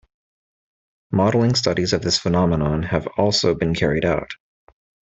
Modeling 1.11 1.53
studies 1.53 1.93
of 1.93 2.01
this 2.01 2.17
phenomenon 2.17 2.81
have 2.81 3.05
also 3.19 3.53
been 3.53 3.75
carried 3.75 4.03
out. 4.03 4.33